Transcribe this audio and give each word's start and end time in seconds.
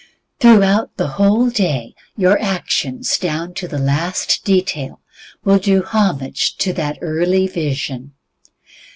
Throughout 0.39 0.97
the 0.97 1.09
whole 1.09 1.51
day 1.51 1.93
your 2.17 2.41
actions, 2.41 3.19
down 3.19 3.53
to 3.53 3.67
the 3.67 3.77
last 3.77 4.43
detail, 4.43 4.99
will 5.43 5.59
do 5.59 5.83
homage 5.83 6.57
to 6.57 6.73
that 6.73 6.97
early 7.03 7.45
vision. 7.45 8.15